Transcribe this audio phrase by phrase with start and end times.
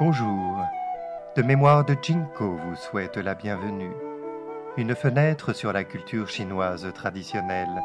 [0.00, 0.64] Bonjour.
[1.34, 3.90] De mémoire de Jinko vous souhaite la bienvenue.
[4.76, 7.82] Une fenêtre sur la culture chinoise traditionnelle,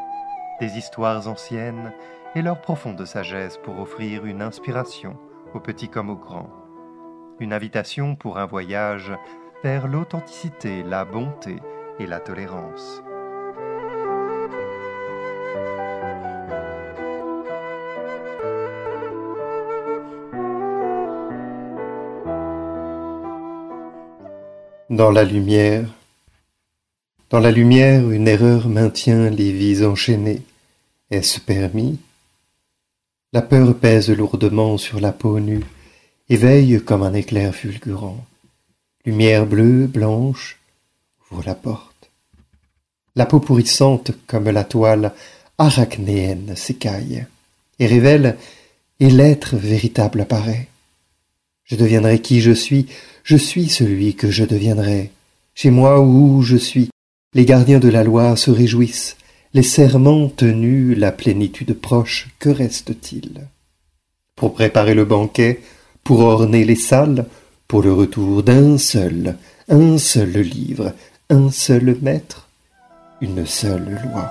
[0.60, 1.92] des histoires anciennes
[2.36, 5.16] et leur profonde sagesse pour offrir une inspiration
[5.54, 6.52] aux petits comme aux grands.
[7.40, 9.12] Une invitation pour un voyage
[9.64, 11.56] vers l'authenticité, la bonté
[11.98, 13.02] et la tolérance.
[24.90, 25.88] Dans la lumière.
[27.30, 30.42] Dans la lumière, une erreur maintient les vies enchaînées.
[31.10, 31.98] Est-ce permis?
[33.32, 35.64] La peur pèse lourdement sur la peau nue,
[36.28, 38.26] éveille comme un éclair fulgurant.
[39.06, 40.58] Lumière bleue, blanche,
[41.30, 42.10] ouvre la porte.
[43.16, 45.14] La peau pourrissante comme la toile
[45.56, 47.24] arachnéenne s'écaille
[47.78, 48.36] et révèle,
[49.00, 50.68] et l'être véritable apparaît.
[51.64, 52.86] Je deviendrai qui je suis,
[53.22, 55.10] je suis celui que je deviendrai.
[55.54, 56.90] Chez moi où je suis,
[57.32, 59.16] les gardiens de la loi se réjouissent,
[59.54, 63.46] les serments tenus, la plénitude proche, que reste-t-il?
[64.36, 65.60] Pour préparer le banquet,
[66.02, 67.26] pour orner les salles,
[67.66, 69.36] pour le retour d'un seul,
[69.68, 70.92] un seul livre,
[71.30, 72.48] un seul maître,
[73.22, 74.28] une seule loi.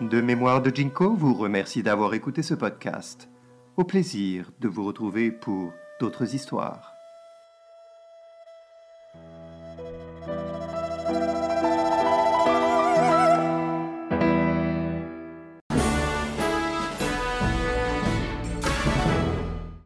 [0.00, 3.28] De Mémoire de Jinko vous remercie d'avoir écouté ce podcast.
[3.76, 6.94] Au plaisir de vous retrouver pour d'autres histoires.